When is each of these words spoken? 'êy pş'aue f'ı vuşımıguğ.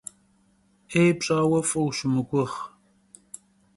'êy 0.89 1.11
pş'aue 1.19 1.59
f'ı 1.69 1.79
vuşımıguğ. 1.85 2.53